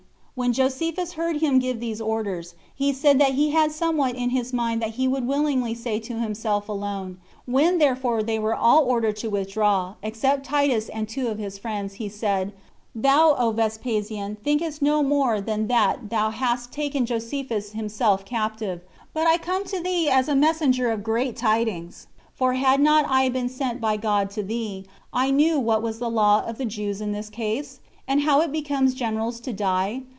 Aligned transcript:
When 0.33 0.53
Josephus 0.53 1.13
heard 1.13 1.35
him 1.37 1.59
give 1.59 1.79
those 1.79 2.01
orders, 2.01 2.55
he 2.73 2.93
said 2.93 3.19
that 3.19 3.35
he 3.35 3.51
had 3.51 3.71
somewhat 3.71 4.15
in 4.15 4.31
his 4.31 4.51
mind 4.51 4.81
that 4.81 4.91
he 4.95 5.07
would 5.07 5.27
willingly 5.27 5.75
say 5.75 5.99
to 5.99 6.15
himself 6.15 6.67
alone. 6.67 7.19
When 7.45 7.77
therefore 7.77 8.23
they 8.23 8.39
were 8.39 8.55
all 8.55 8.81
ordered 8.85 9.17
to 9.17 9.29
withdraw, 9.29 9.93
excepting 10.01 10.43
Titus 10.45 10.89
and 10.89 11.07
two 11.07 11.27
of 11.27 11.37
their 11.37 11.51
friends, 11.51 11.95
he 11.95 12.09
said, 12.09 12.53
"Thou, 12.95 13.35
O 13.37 13.51
Vespasian, 13.51 14.35
thinkest 14.43 14.81
no 14.81 15.03
more 15.03 15.41
than 15.41 15.67
that 15.67 16.09
thou 16.09 16.31
hast 16.31 16.71
taken 16.71 17.05
Josephus 17.05 17.73
himself 17.73 18.25
captive; 18.25 18.81
but 19.13 19.27
I 19.27 19.37
come 19.37 19.63
to 19.65 19.79
thee 19.83 20.09
as 20.09 20.27
a 20.27 20.33
messenger 20.35 20.89
of 20.89 21.03
greater 21.03 21.33
tidings; 21.33 22.07
for 22.33 22.55
had 22.55 22.79
not 22.81 23.05
I 23.07 23.29
been 23.29 23.49
sent 23.49 23.79
by 23.79 23.95
God 23.95 24.31
to 24.31 24.41
thee, 24.41 24.85
I 25.13 25.29
knew 25.29 25.59
what 25.59 25.83
was 25.83 25.99
the 25.99 26.09
law 26.09 26.43
of 26.47 26.57
the 26.57 26.65
Jews 26.65 26.99
in 26.99 27.11
this 27.11 27.29
case? 27.29 27.79
and 28.07 28.21
how 28.21 28.41
it 28.41 28.51
becomes 28.51 28.95
generals 28.95 29.39
to 29.41 29.53
die. 29.53 30.01